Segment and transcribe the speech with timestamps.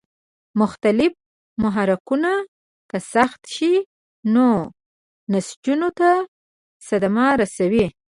[0.59, 1.13] مختلف
[1.63, 2.33] محرکونه
[2.89, 3.73] که سخت شي
[4.33, 4.47] نو
[5.31, 6.11] نسجونو ته
[6.87, 7.85] صدمه رسوي.